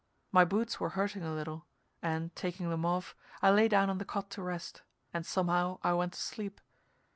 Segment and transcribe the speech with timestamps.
[0.31, 1.67] My boots were hurting a little,
[2.01, 4.81] and, taking them off, I lay down on the cot to rest,
[5.13, 6.59] and somehow I went to sleep.